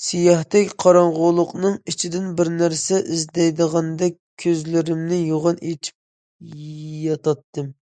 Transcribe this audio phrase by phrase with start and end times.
[0.00, 6.58] سىياھتەك قاراڭغۇلۇقنىڭ ئىچىدىن بىر نەرسە ئىزدەيدىغاندەك كۆزلىرىمنى يوغان ئېچىپ
[7.12, 7.78] ياتاتتىم.